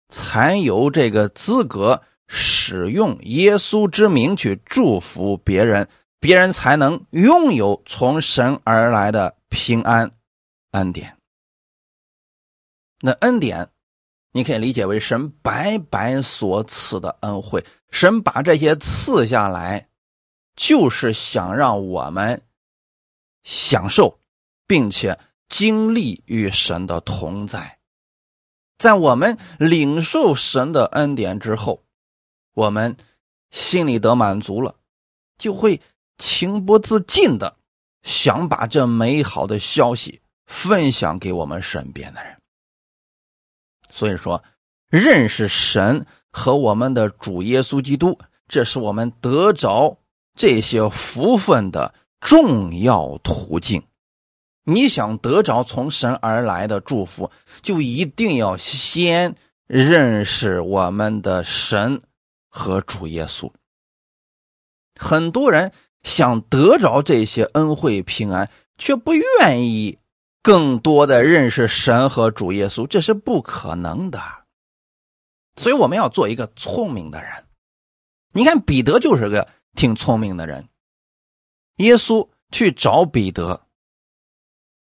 [0.08, 5.90] 才有这个资格使用耶稣之名去祝福别人。
[6.18, 10.10] 别人才能拥有从神而来的平安
[10.72, 11.18] 恩典。
[13.00, 13.70] 那恩典，
[14.36, 17.66] 你可以理解为神白白所赐的恩惠。
[17.90, 19.88] 神把这些赐下来，
[20.58, 22.42] 就是想让我们
[23.44, 24.20] 享受，
[24.68, 25.18] 并且
[25.48, 27.80] 经历与神的同在。
[28.78, 31.86] 在我们领受神的恩典之后，
[32.54, 32.98] 我们
[33.52, 34.76] 心里得满足了，
[35.38, 35.82] 就会。
[36.18, 37.58] 情不自禁的
[38.04, 42.38] 想把这美好的消息分享给我们身边的人。
[43.96, 44.44] 所以说，
[44.90, 49.98] 认识神和我们的主耶稣基督，这是我们得着
[50.34, 53.82] 这些福分的重要途径。
[54.66, 57.32] 你想得着从神而来的祝福，
[57.62, 59.34] 就一定要先
[59.66, 62.02] 认识我们的神
[62.50, 63.50] 和主耶稣。
[65.00, 65.72] 很多人。
[66.06, 69.98] 想得着这些恩惠平安，却不愿意
[70.46, 74.22] 更多的认识神和主耶稣，这是不可能的。
[75.56, 77.48] 所以我们要做一个聪明的人。
[78.32, 80.70] 你看彼得就是个挺聪明的人。
[81.78, 83.66] 耶稣去找彼得，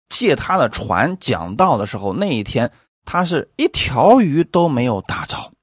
[0.10, 2.72] 借他的船讲道的时候，那一天
[3.06, 5.54] 他是一条鱼都没有打着。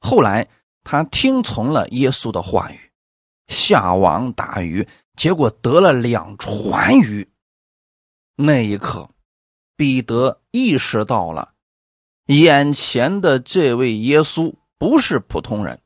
[0.00, 0.48] 后来
[0.82, 2.90] 他听从了耶稣的话语。
[3.46, 7.28] 下网打鱼，结果得了两船鱼。
[8.40, 9.10] 那一刻，
[9.74, 11.54] 彼得意识到了，
[12.26, 15.80] 眼前的这位耶稣不是普通人，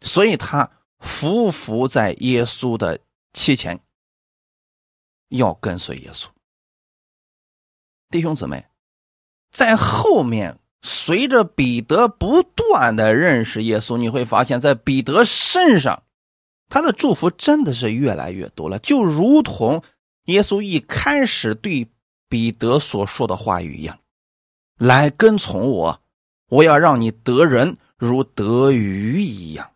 [0.00, 3.00] 所以他匍匐在耶稣的
[3.34, 3.78] 膝前，
[5.28, 6.28] 要跟随耶稣。
[8.08, 8.66] 弟兄姊妹，
[9.50, 16.04] 在后面随着彼得不断的认识耶稣，你会发现在彼得身上。
[16.70, 19.84] 他的祝福真的是越来越多了，就如同
[20.26, 21.88] 耶稣一开始对
[22.28, 23.98] 彼得所说的话语一样
[24.78, 26.00] ：“来跟从我，
[26.48, 29.72] 我要让你得人如得鱼一样。”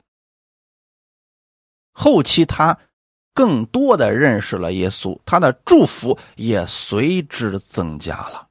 [1.92, 2.78] 后期他
[3.34, 8.48] 更多的认识了耶稣，他的祝福也随之增加了。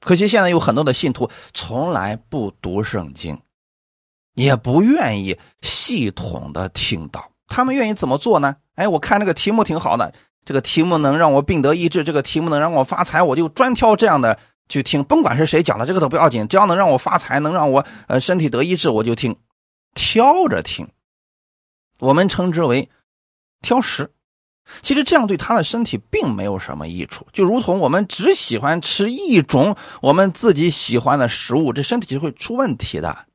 [0.00, 3.40] 可惜现在有很多的信徒从来不读圣经。
[4.34, 8.56] 也不愿意系统的听到，他们愿意怎么做呢？
[8.76, 19.36] 哎，我看这个题目挺好的，这个题目能让我病得医治，这个题目能让我发财，我就专挑这样的去听，甭管是谁讲的，这个都不要紧，只要能让我发财，能让我呃身体得医治，我就听，
[19.94, 20.88] 挑着听。
[21.98, 22.88] 我们称之为
[23.60, 24.10] 挑食，
[24.80, 33.26] 其实这样对他的身体并没有什么益处，就如同我们只喜欢吃一种我们自己喜欢的食物，这身体就会出问题的。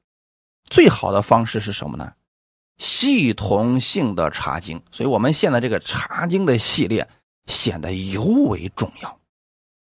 [0.68, 2.13] 最好的方式是什么呢？
[2.78, 7.08] 系统性的查经，所以我们现在这个查经的系列
[7.46, 9.20] 显得尤为重要。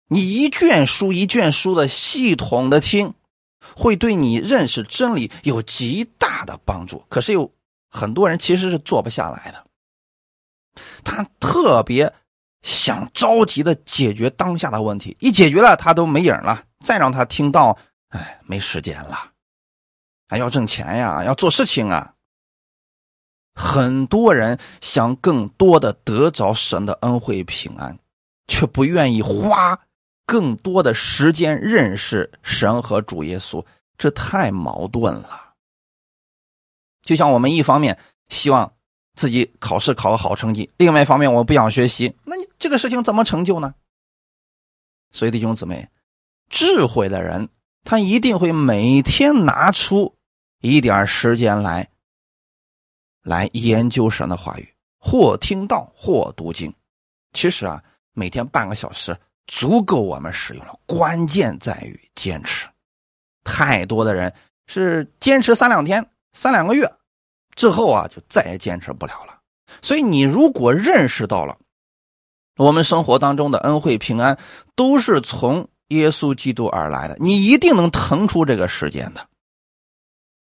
[0.08, 3.13] 你一卷书一卷书的系统的听，
[3.76, 7.04] 会对你认识真理有极大的帮助。
[7.10, 7.52] 可是有
[7.89, 9.65] 很多人其实是做不下来的，
[11.04, 12.13] 他特别
[12.62, 17.78] 想着急的解决当下的问题，一解决了他都没影了，再让他听到，
[18.10, 19.32] 哎，没时间了。
[20.28, 22.12] 还要挣钱呀，要做事情啊。
[23.54, 27.98] 很多人想更多的得着神的恩惠平安，
[28.48, 29.80] 却不愿意花
[30.26, 33.66] 更多的时间认识神和主耶稣，
[33.98, 35.54] 这太矛盾了。
[37.02, 38.74] 就像我们一方面希望
[39.16, 43.74] 自己考试考个好成绩，另外一方面我不想学习，那你这个事情怎么成就呢？
[45.12, 45.89] 所以弟兄姊妹，
[46.50, 47.50] 智慧的人。
[47.86, 50.16] 他一定会每天拿出
[50.62, 51.89] 一点时间来，
[53.23, 56.71] 来研究神的话语，或听到，或读经。
[57.31, 57.81] 其实啊，
[58.13, 60.77] 每天半个小时足够我们使用了。
[60.86, 62.67] 关键在于坚持。
[63.43, 64.31] 太多的人
[64.67, 66.88] 是坚持三两天、三两个月
[67.55, 69.39] 之后啊，就再也坚持不了了。
[69.81, 71.57] 所以你如果认识到了，
[72.57, 74.38] 我们生活当中的恩惠平安
[74.75, 79.27] 都是从耶稣基督而来的，你一定能腾出这个时间的，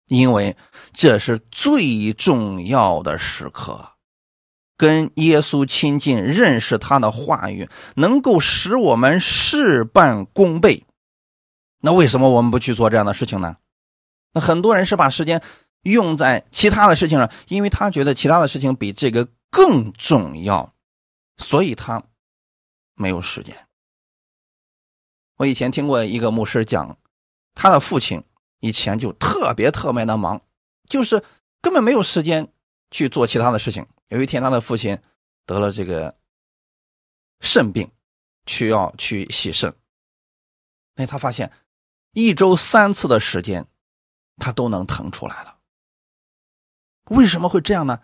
[0.08, 0.56] 因为
[0.92, 3.92] 这是最重要的时刻。
[4.76, 10.84] 跟耶稣亲近，认识他的话语，能够使我们事半功倍。
[11.80, 13.56] 那为什么我们不去做这样的事情呢？
[14.32, 15.42] 那很多人是把时间
[15.82, 20.72] 用在其他的事情上，因为他觉得其他的事情比这个更重要，
[21.38, 22.04] 所以他
[22.94, 23.56] 没有时间。
[25.38, 26.96] 我以前听过一个牧师讲，
[27.54, 28.22] 他的父亲
[28.60, 30.40] 以前就特别特别的忙，
[30.88, 31.22] 就是
[31.60, 32.52] 根本没有时间
[32.90, 33.86] 去做其他的事情。
[34.08, 34.98] 有一天，他的父亲
[35.46, 36.16] 得了这个
[37.40, 37.90] 肾病，
[38.46, 39.74] 需要去洗肾。
[40.96, 41.52] 哎，他发现
[42.12, 43.66] 一周三次的时间，
[44.36, 45.58] 他都能腾出来了。
[47.10, 48.00] 为什么会这样呢？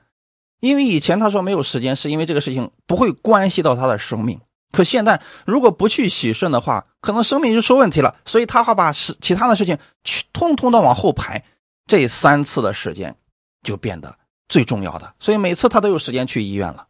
[0.61, 4.41] 因为以前他说没有时间，是因为这个事情不会关系到他的生命。
[4.75, 8.15] 可现在，如果不去洗肾的话，可能生命就出问题了。
[8.25, 11.43] 所以他会把事其他的事情去通通的往后排，
[11.87, 13.17] 这三次的时间
[13.63, 14.19] 就变得。
[14.47, 16.87] 最重要的，所以每次他都有时间去医院了。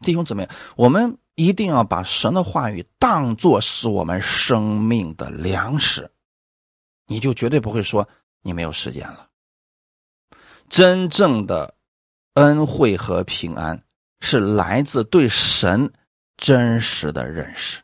[0.00, 6.10] 弟兄姊妹，我们一定要把神的话语当作是我们生命的粮食，
[7.06, 8.06] 你就绝对不会说
[8.42, 9.28] 你没有时间了。
[10.68, 11.72] 真正的
[12.34, 13.80] 恩惠和平安
[14.20, 15.92] 是来自对神
[16.38, 17.82] 真实的认识。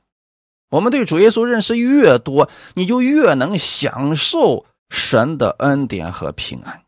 [0.71, 6.83] 我们对主耶稣认识越多，你就越能享受神的恩典和平安。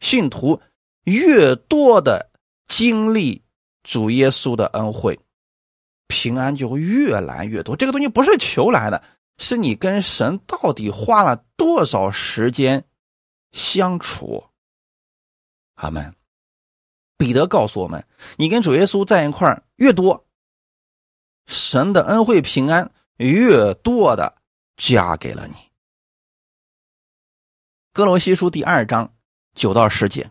[0.00, 0.60] 信徒
[1.04, 2.30] 越多的
[2.66, 3.42] 经历
[3.82, 5.20] 主耶稣的恩惠，
[6.08, 7.76] 平安就会越来越多。
[7.76, 9.02] 这个东西不是求来的，
[9.38, 12.84] 是你跟神到底花了多少时间
[13.52, 14.44] 相处。
[15.74, 16.14] 阿门。
[17.16, 18.04] 彼得告诉我们：
[18.36, 20.26] 你跟主耶稣在一块越多，
[21.46, 24.36] 神的恩惠平安越多的
[24.76, 25.54] 加给了你。
[27.92, 29.12] 哥罗西书第二章。
[29.54, 30.30] 九到十节，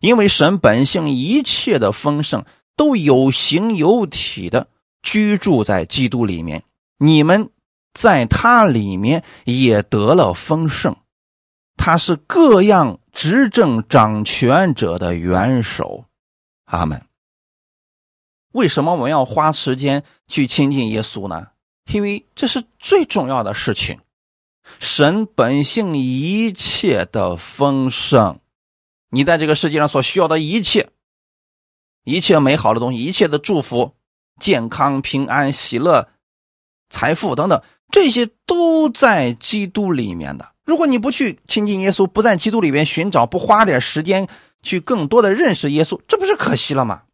[0.00, 2.44] 因为神本性一切的丰盛
[2.74, 4.66] 都有形有体的
[5.02, 6.64] 居住在基督里面，
[6.98, 7.52] 你们
[7.94, 10.96] 在他里面也得了丰盛。
[11.76, 16.06] 他是各样执政掌权者的元首。
[16.64, 17.00] 阿门。
[18.58, 21.46] 为什么我们要花时间去亲近耶稣呢？
[21.92, 24.00] 因为这是最重要的事情。
[24.80, 28.40] 神本性一切的丰盛，
[29.10, 30.88] 你在这个世界上所需要的一切，
[32.02, 33.94] 一切美好的东西，一切的祝福、
[34.40, 36.08] 健康、平安、喜乐、
[36.90, 40.52] 财富等等，这些都在基督里面的。
[40.64, 44.26] 如果你不去亲近耶稣，不在基督里面寻找，不花点时间
[44.64, 47.04] 去更多的认识耶稣，这不是可惜了吗？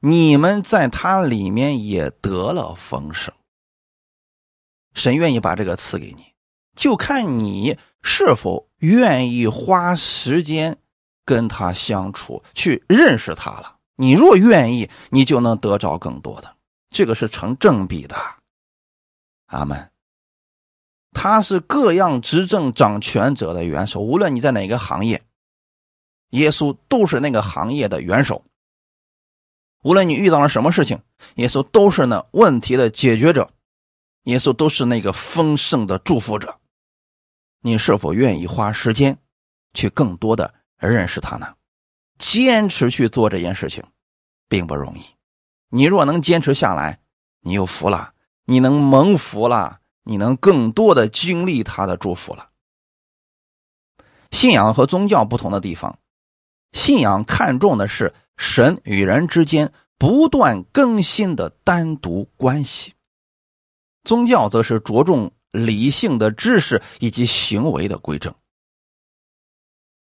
[0.00, 3.34] 你们在他里面也得了丰盛。
[4.94, 6.32] 神愿意把这个赐给你，
[6.74, 10.78] 就看你是否愿意花时间
[11.24, 13.76] 跟他相处，去认识他了。
[13.96, 16.56] 你若愿意，你就能得着更多的。
[16.90, 18.16] 这个是成正比的。
[19.46, 19.90] 阿门。
[21.12, 25.22] 他是各样执政掌权者的元首，无论你在哪个行业，
[26.30, 28.44] 耶稣都是那个行业的元首。
[29.86, 31.00] 无论你遇到了什么事情，
[31.36, 33.52] 耶稣都是那问题的解决者。
[34.24, 36.58] 耶稣都是那个丰盛的祝福者，
[37.60, 39.16] 你是否愿意花时间
[39.74, 41.54] 去更多的认识他呢？
[42.18, 43.84] 坚持去做这件事情，
[44.48, 45.02] 并不容易。
[45.68, 46.98] 你若能坚持下来，
[47.42, 48.12] 你有福了，
[48.44, 52.50] 你能蒙福了，你能更多的经历他的祝福了。
[54.32, 56.00] 信仰和宗教不同的地方，
[56.72, 62.94] 信仰看重的是神与人之间不断更新的单独关系。
[64.04, 68.34] 宗教则是着重理性的知识以及行为的规正。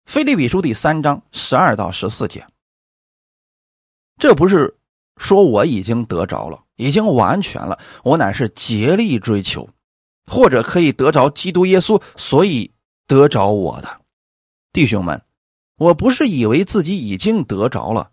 [0.06, 2.48] 腓立比书第三章十二到十四节，
[4.18, 4.78] 这不是
[5.18, 9.70] 说我已经得着了，已经完全了，我乃是竭力追求，
[10.26, 12.74] 或者可以得着基督耶稣，所以
[13.06, 14.02] 得着我的
[14.74, 15.22] 弟兄们，
[15.80, 18.12] 我不是以为自己已经得着了，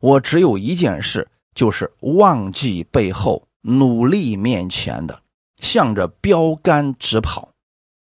[0.00, 3.46] 我只有一件事，就是忘记背后。
[3.62, 5.20] 努力面前的，
[5.60, 7.50] 向着标杆直跑，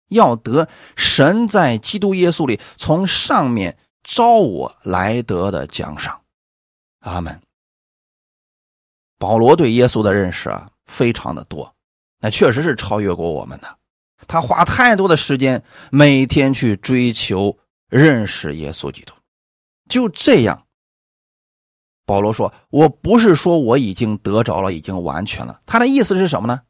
[0.07, 6.21] 要得神在基督耶稣里从上面招我来得的奖赏。
[7.01, 7.41] 阿门。
[9.19, 11.75] 保罗对耶稣的认识啊，非常的多，
[12.21, 13.77] 那确实是超越过我们的。
[14.29, 17.57] 他花太多的时间，每天去追求
[17.91, 19.13] 认识耶稣基督。
[19.87, 20.65] 就这样，
[22.05, 26.61] 保罗说：“我不是说我已经得着了，已经完全了。”他的意思是什么呢？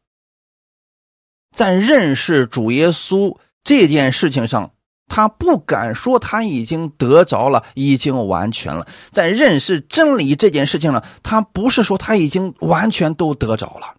[1.56, 4.74] 在认识主耶稣这件事情上，
[5.08, 8.88] 他不敢说他已经得着了，已经完全了。
[9.12, 13.98] 在认识真理这件事情上，他不是说他已经完全都得着了。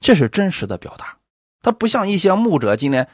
[0.00, 1.18] 这是真实的表达。
[1.60, 3.08] 他不像一些牧者，今天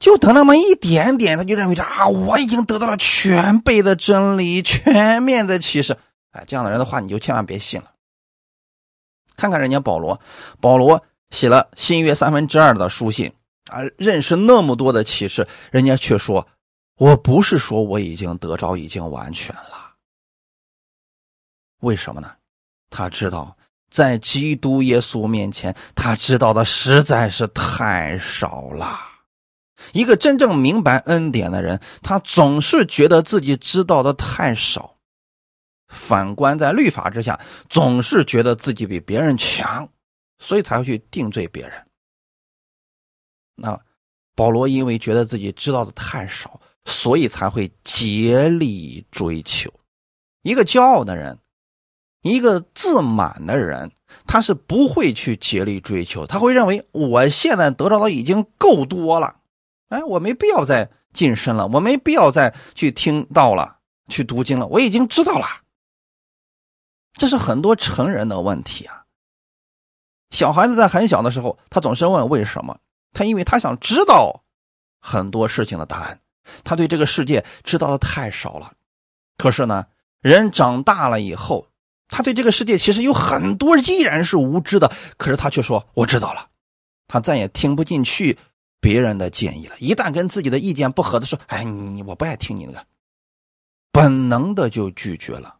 [0.00, 5.96] 就得那么一点点，他就认为这啊，我已经得到了全备的真理、全面的启示。
[6.32, 7.92] 哎，这样的人的话，你就千万别信了。
[9.36, 10.20] 看看人家保罗，
[10.60, 11.04] 保罗。
[11.30, 13.32] 写了新约三分之二的书信
[13.70, 16.48] 啊，认识那么多的启示，人家却说
[16.98, 19.92] ：“我不是说我已经得着，已经完全了。”
[21.82, 22.32] 为什么呢？
[22.90, 23.56] 他知道
[23.88, 28.98] 在基督耶稣面前，他知道的实在是太少了。
[29.92, 34.96] 一个真正明白恩典的人，他总是觉得自己知道的太少；
[35.88, 39.88] 反观在律法之下，总是觉得自己比别人强。
[40.42, 41.72] 所以才会去定罪别人。
[43.56, 43.78] 那
[44.34, 49.70] 保罗因为觉得自己知道的太少，所以才会竭力追求。
[50.40, 51.38] 一个骄傲的人，
[52.22, 53.92] 一个自满的人，
[54.26, 56.26] 他是不会去竭力追求。
[56.26, 59.39] 他会认为我现在得到的已经够多了，
[59.90, 63.78] 哎，我没必要再近身了，我没必要再去听到了，
[64.08, 65.46] 去读经了，我已经知道了。
[67.14, 69.04] 这是很多成人的问题啊。
[70.30, 72.78] 小孩子在很小的时候，他总是问为什么？
[73.12, 74.44] 他因为他想知道
[75.00, 76.20] 很多事情的答案，
[76.62, 78.72] 他对这个世界知道的太少了。
[79.36, 79.86] 可是呢，
[80.20, 81.66] 人长大了以后，
[82.06, 84.92] 他对这个世界其实有很多依然是无知的。
[85.16, 86.48] 可是他却说我知道了，
[87.08, 88.38] 他再也听不进去
[88.80, 89.76] 别人的建议了。
[89.78, 92.86] 一旦跟自己的意见不合的时候，哎，你你我不爱听你那个，
[93.92, 95.58] 本能的就拒绝了。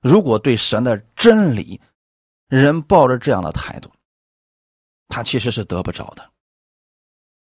[0.00, 1.80] 如果对神的真理，
[2.48, 3.90] 人抱着这样的态度，
[5.08, 6.30] 他其实是得不着的。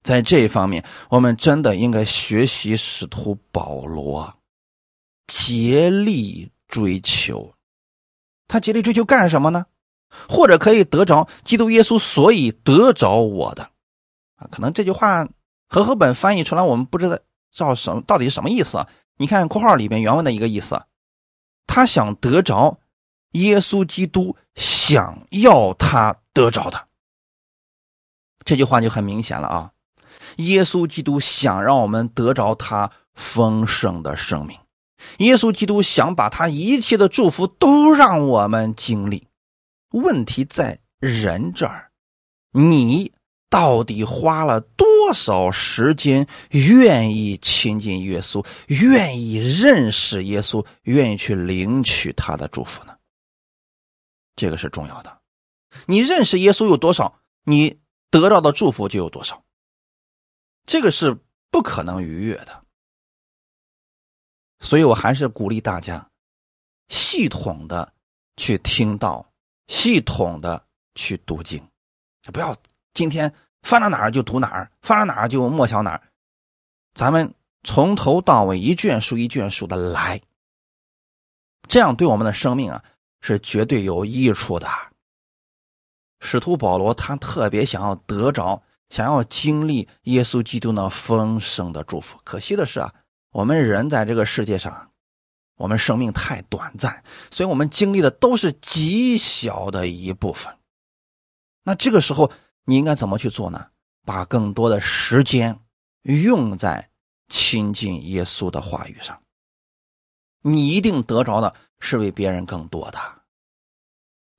[0.02, 4.36] 在这一方面，我们真的应该学习使徒保罗，
[5.28, 7.54] 竭力追求。
[8.48, 9.64] 他竭力追求干什么呢？
[10.28, 13.70] 或者可以得着基督耶稣，所以得着我的。
[14.50, 15.28] 可能这句话
[15.68, 17.18] 和合本翻译出来，我们不知道
[17.52, 18.86] 叫什么，到底什么意思？
[19.16, 20.82] 你看括号里面原文的一个意思，
[21.66, 22.78] 他想得着。
[23.32, 26.86] 耶稣基督想要他得着的，
[28.44, 29.72] 这句话就很明显了啊！
[30.36, 34.58] 耶稣基督想让我们得着他丰盛的生命，
[35.20, 39.26] 耶稣基督想把他一切的祝福都让我们经历。
[39.92, 41.90] 问题在人这儿，
[42.50, 43.12] 你
[43.52, 52.96] 到底花了多少时间，愿意亲近耶稣，愿意认识耶稣，愿意去领取他的祝福呢？
[54.36, 55.20] 这个是重要的，
[55.84, 57.78] 你认识耶稣有多少，你
[58.10, 59.44] 得到的祝福就有多少。
[60.64, 61.14] 这个是
[61.50, 62.64] 不可能逾越的，
[64.60, 66.10] 所以我还是鼓励大家
[66.88, 67.92] 系统的
[68.38, 69.30] 去听到，
[69.66, 71.62] 系统的去读经，
[72.32, 72.56] 不要
[72.94, 76.02] 今天翻到哪儿就读哪儿，翻到哪儿就默想哪儿。
[76.94, 80.20] 咱们从头到尾一卷书一卷书的来，
[81.68, 82.84] 这样对我们的生命啊。
[83.24, 84.68] 是绝对有益处的。
[86.18, 92.18] 使徒保罗他特别想要得着，想要经历耶稣基督那丰盛的祝福。
[92.24, 92.92] 可惜的是啊，
[93.30, 94.90] 我们人在这个世界上，
[95.54, 100.52] 我们生命太短暂，所以我们经历的都是极小的一部分。
[101.62, 102.32] 那这个时候
[102.64, 103.66] 你应该怎么去做呢？
[104.04, 105.60] 把更多的时间
[106.02, 106.90] 用在
[107.28, 109.20] 亲近耶稣的话语上。
[110.42, 112.98] 你一定得着的是为别人更多的。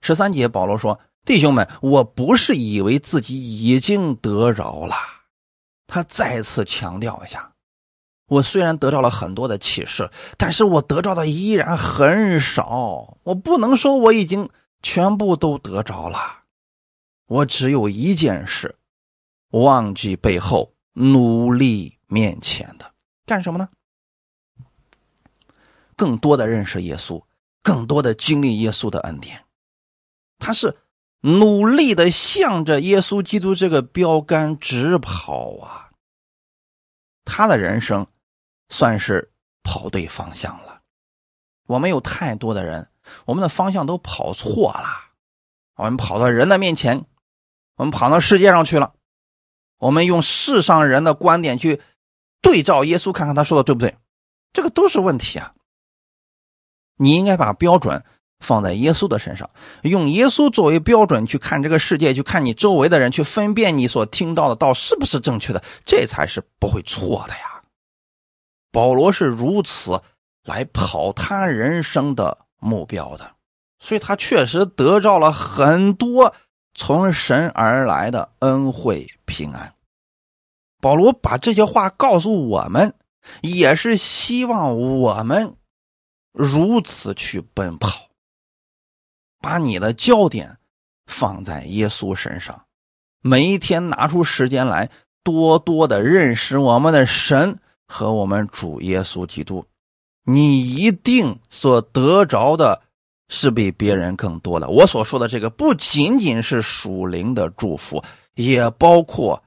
[0.02, 4.96] 十三节，保罗说：“弟兄们，我不是以为自己已经得着了。”
[5.88, 7.54] 他再次强调一下
[8.28, 13.18] ：“我虽然得到了很多的启示，但是我得到的依然很少。
[13.24, 14.50] 我不能说我已经
[14.82, 16.43] 全部都得着了。
[17.28, 18.76] 我只有一件事：
[19.50, 22.94] 忘记背后，努力面前的。
[23.26, 23.70] 干什么呢？”
[25.96, 27.24] 更多的认识耶稣，
[27.62, 29.46] 更多的经历耶稣的恩典，
[30.40, 30.76] 他是
[31.22, 35.92] 努力的向着耶稣基督这个标杆直跑啊！
[37.24, 38.06] 他的人生
[38.70, 40.82] 算是跑对方向了。
[41.68, 42.90] 我们有太多的人，
[43.26, 45.14] 我们的方向都跑错了，
[45.76, 47.06] 我们跑到人的面前，
[47.76, 48.94] 我们跑到世界上去了，
[49.80, 51.82] 我们用世上人的观点去
[52.42, 53.96] 对照耶稣，看看他说的对不对？
[54.52, 55.54] 这个都是问题啊！
[56.98, 58.04] 你应该把标准
[58.40, 59.50] 放在耶稣的身上，
[59.82, 67.64] 用耶稣作为标准去看这个世界，去看你周围的人，去分辨你所听到的道是不是正确的，这才是不会错的呀。
[68.72, 70.02] 保罗是如此
[70.44, 73.32] 来跑他人生的目标的，
[73.80, 76.36] 所以他确实得着了很多
[76.74, 79.74] 从神而来的恩惠平安。
[80.82, 82.94] 保罗把这些话告诉我们，
[83.42, 85.56] 也是希望我们
[86.34, 88.10] 如此去奔跑，
[89.40, 90.58] 把你的焦点
[91.06, 92.66] 放在耶稣身上，
[93.22, 94.90] 每一天拿出时间来，
[95.24, 97.58] 多多的认识我们的神
[97.88, 99.66] 和我们主耶稣基督，
[100.26, 102.83] 你一定所得着的
[103.34, 104.70] 是比别人更多的。
[104.70, 108.02] 我所说的这个，不仅仅是属灵的祝福，
[108.36, 109.44] 也包括。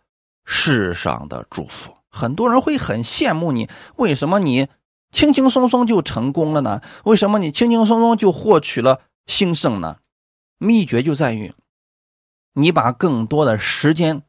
[0.48, 3.68] 世上的祝福，很多人会很羡慕你。
[3.96, 4.68] 为什么你
[5.10, 6.82] 轻轻松松就成功了呢？
[7.02, 9.96] 为什么你轻轻松松就获取了兴盛呢？
[10.58, 11.52] 秘诀就在于，
[12.52, 14.22] 你把更多的时间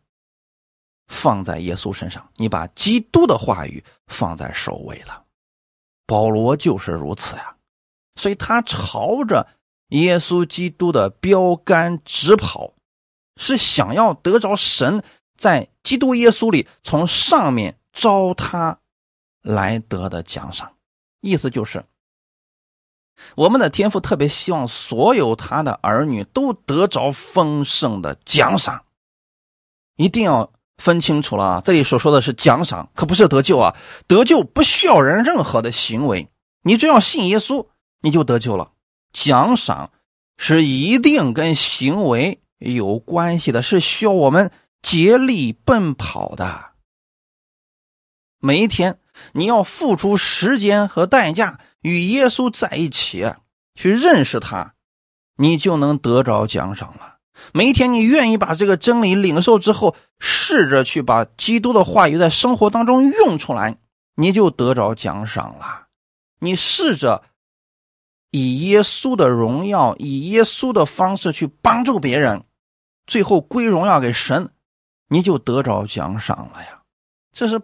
[1.07, 5.23] 放在耶稣身上，你把基督的话语放在首位了。
[6.07, 7.55] 保罗就是如此呀，
[8.17, 9.47] 所以他朝着
[9.89, 12.73] 耶稣基督的标杆直跑，
[13.37, 15.01] 是想要得着神。
[15.37, 18.79] 在基督耶稣里，从上面招他
[19.43, 20.73] 来得的奖赏，
[21.21, 21.85] 意思就是，
[23.35, 28.85] 我们的天父特别希望所有他的儿女都得着丰盛的奖赏，
[29.95, 31.61] 一定要分清楚了啊！
[31.63, 33.75] 这里所说的是奖赏，可不是得救啊！
[34.07, 36.31] 得救不需要人任何的行为，
[36.63, 37.67] 你只要信耶稣，
[38.01, 38.71] 你就得救了。
[39.11, 39.91] 奖赏
[40.37, 44.51] 是一定跟行为有关系的，是需要我们。
[44.79, 46.67] 竭力奔跑的，
[48.39, 48.99] 每一天
[49.33, 53.33] 你要付出时间和代价与耶稣在一起，
[53.73, 54.75] 去认识他，
[55.35, 57.17] 你就能得着奖赏了。
[57.53, 63.79] 每一天你愿意把这个真理领受之后，试着去把基督的话语在生活当中用出来，
[64.15, 65.87] 你就得着奖赏了。
[66.39, 67.23] 你试着
[68.31, 72.43] 以耶稣的荣耀，以耶稣的方式去帮助别人，
[73.05, 74.51] 最后归荣耀给神。
[75.09, 76.81] 你就得着奖赏了呀！
[77.31, 77.61] 这是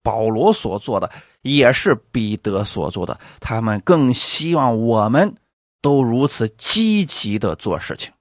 [0.00, 1.10] 保罗所做的，
[1.42, 3.18] 也是彼得所做的。
[3.40, 5.34] 他们更希望我们
[5.82, 8.12] 都如此积极的做事情。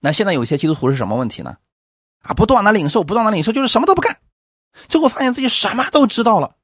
[0.00, 1.58] 那现在有些基督徒是什么问题呢？
[2.22, 4.18] 啊，不断的领受，不断的领受，就是什么都不干，
[4.88, 6.56] 最后发现自己什么都知道了，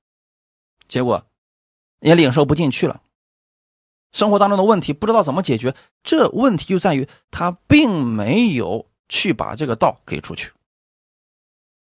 [0.88, 1.26] 结果
[2.00, 3.02] 也领受不进去了。
[4.12, 10.52] 生活当中的问题不知道怎么解决，这问题就在于他并没有去把这个道给出去。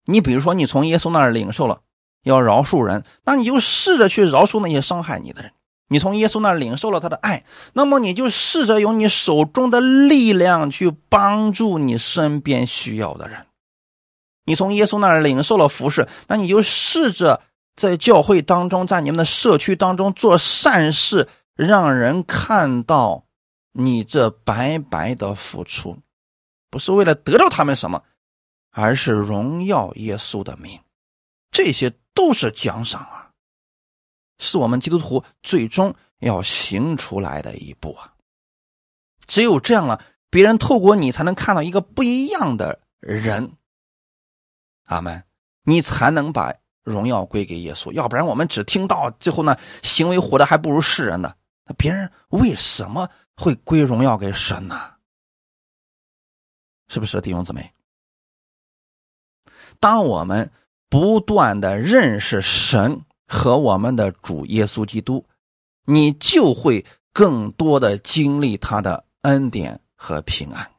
[0.04, 1.80] 你比如说，你从耶稣那儿领受了
[2.24, 5.52] 要饶恕人，那你就试着去饶恕那些伤害你的人。
[5.90, 13.46] 你从耶稣那儿领受了他的爱，那么你就试着用你手中的力量去帮助你身边需要的人。
[14.44, 17.40] 你从耶稣那儿领受了服侍，那你就试着
[17.76, 21.28] 在教会当中，在你们的社区当中做善事，
[21.58, 23.26] 让人看到
[23.72, 25.98] 你这白白的付出，
[26.70, 28.02] 不是为了得到他们什么。
[28.70, 30.78] 而是荣耀耶稣的名，
[31.50, 33.32] 这些都是奖赏啊，
[34.38, 38.14] 是我们基督徒最终要行出来的一步啊。
[39.26, 43.56] 只有这样了，别人透过你才能看到一个不一样的人。
[44.84, 45.24] 阿门，
[45.64, 46.54] 你才能把
[46.84, 47.90] 荣耀归给耶稣。
[47.92, 51.34] 要不然，我们只听到最后呢，行为活的还不如世人呢。
[51.68, 54.94] 那别人为什么会归荣耀给神呢？
[56.88, 57.72] 是不是弟兄姊妹？
[59.78, 60.50] 当我们
[60.88, 65.26] 不断的认识神和我们的主耶稣基督，
[65.84, 70.70] 你就会更多的经历他的恩典和平安。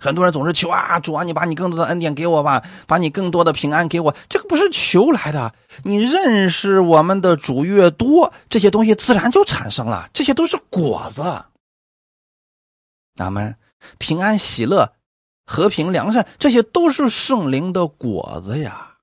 [0.00, 4.16] 很多人总是求啊，主啊，你把你更多的恩典给我吧，把你更多的平安给我。
[4.28, 11.44] 这个不是求来的，你认识我们的主越多，这些东西自然就产生了，这些都是果子。
[13.14, 13.54] 咱们
[13.98, 14.92] 平安喜乐。
[15.52, 18.98] 和平、良善，这些都是圣灵的果子呀。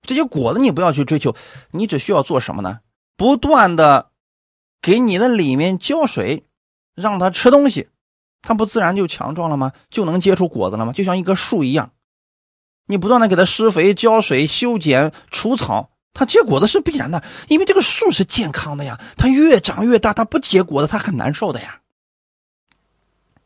[0.00, 1.36] 这些果子你不要去追求，
[1.72, 2.80] 你只需要做什么呢？
[3.18, 4.08] 不断的
[4.80, 6.46] 给你的里面浇水，
[6.94, 7.90] 让它吃东西，
[8.42, 9.72] 它不自然就强壮了吗？
[9.90, 10.92] 就能结出果子了吗？
[10.92, 11.90] 就像一棵树一样，
[12.86, 19.00] 你不断的给它施肥、浇水、修剪、除草，它结果子是必然的，因为这个树是健康的呀。
[19.16, 21.80] 它越长越大，它不结果子，它很难受的呀。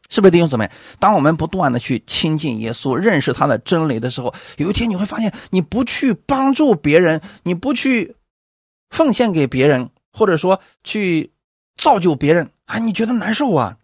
[0.09, 0.71] 是不是弟兄姊妹？
[1.01, 8.15] 当我们不断的去亲近耶稣、认识他的真理的时候，有一天你会发现，你不去帮助别人，你不去
[8.91, 11.33] 奉献给别人，或者说去
[11.79, 13.79] 造就别人啊，你觉得难受啊？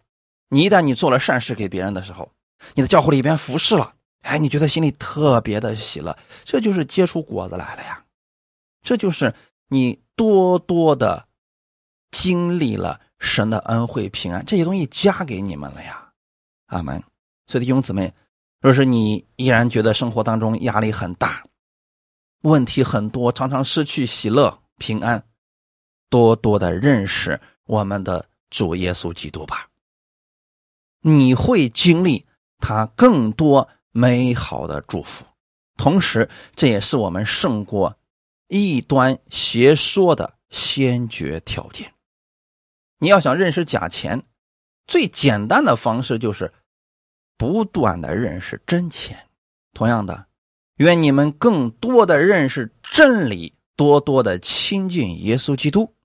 [0.49, 2.31] 你一旦你做了善事给别人的时候，
[2.73, 8.03] 你的教会里边服侍了，哎，你觉得心里特别的喜乐，这就是结出果子来了呀，
[8.81, 9.33] 这就是
[9.67, 11.25] 你多多的
[12.11, 16.11] 经历了神的恩惠平安，这些东西加给你们了呀，
[16.65, 17.01] 阿门。
[17.45, 18.13] 所以弟兄姊妹，
[18.59, 21.45] 若是你依然觉得生活当中压力很大，
[22.41, 25.23] 问题很多，常常失去喜乐平安，
[26.09, 29.68] 多多的认识我们的主耶稣基督吧，
[31.01, 32.25] 你会经历
[32.57, 35.25] 他更多美好的祝福，
[35.77, 37.97] 同时这也是我们胜过
[38.47, 41.93] 异端邪说的先决条件。
[42.99, 44.23] 你要想认识假钱，
[44.87, 46.53] 最简单的方式就是。
[47.37, 49.29] 不断的认识真钱，
[49.73, 50.27] 同样的，
[50.75, 55.95] 愿你们更多的认识真理，多多的亲近耶稣基督。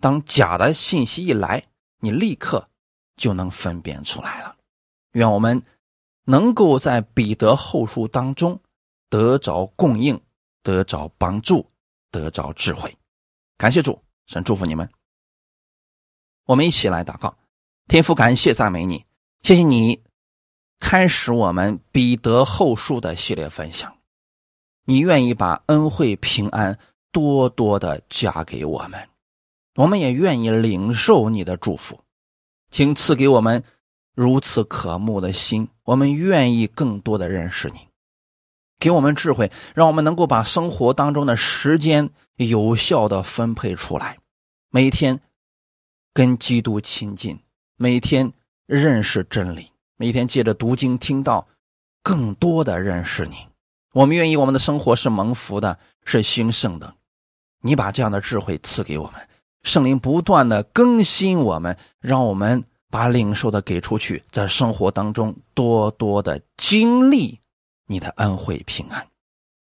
[0.00, 1.66] 当假的信息一来，
[2.00, 2.70] 你立刻
[3.18, 4.56] 就能分辨出来了。
[5.12, 5.62] 愿我们
[6.24, 8.58] 能够在彼得后书当中
[9.10, 10.18] 得着供应，
[10.62, 11.70] 得着帮助，
[12.10, 12.96] 得着智慧。
[13.58, 14.88] 感谢主，神祝福你们。
[16.46, 17.36] 我们一起来祷告，
[17.88, 19.04] 天父，感谢赞美你，
[19.42, 20.02] 谢谢你。
[20.78, 23.98] 开始我们彼得后书的系列分享，
[24.84, 26.78] 你愿意把恩惠平安
[27.10, 29.08] 多多的加给我们，
[29.74, 32.00] 我们也愿意领受你的祝福，
[32.70, 33.62] 请赐给我们
[34.14, 37.88] 如此渴慕的心，我们愿意更多的认识你，
[38.78, 44.18] 给我们智慧，让我们能够把生活当中的时间有效的分配出来，
[44.70, 45.20] 每天
[46.12, 47.38] 跟基督亲近，
[47.76, 48.32] 每天
[48.66, 49.70] 认识真理。
[50.00, 51.48] 每天借着读经听到，
[52.04, 53.48] 更多的认识你。
[53.92, 56.94] 我们愿意我们的生活是蒙福的，是兴盛的。
[57.62, 59.14] 你把这样的智慧赐给我们，
[59.68, 67.38] 圣灵不断的更新我们，让我们把领受的给出去，在生活当中多多的经历
[67.86, 69.06] 你的恩惠平安。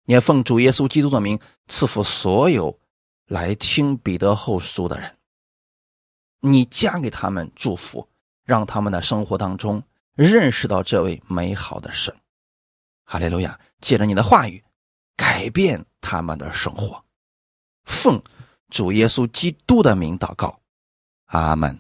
[0.07, 2.78] 也奉主耶稣基督的名赐福所有
[3.26, 5.16] 来听彼得后书的人，
[6.38, 8.09] 你加给他们祝福，
[8.45, 9.82] 让他们的生活当中。
[10.14, 12.14] 认识到这位美好的神，
[13.05, 13.59] 哈利路亚！
[13.80, 14.62] 借着你的话语，
[15.16, 17.03] 改变他们的生活。
[17.84, 18.22] 奉
[18.70, 20.60] 主耶稣基督的名祷告，
[21.26, 21.78] 阿门。